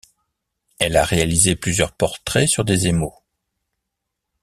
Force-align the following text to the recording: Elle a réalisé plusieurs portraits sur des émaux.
Elle 0.79 0.97
a 0.97 1.03
réalisé 1.05 1.55
plusieurs 1.55 1.91
portraits 1.95 2.49
sur 2.49 2.65
des 2.65 2.87
émaux. 2.87 3.13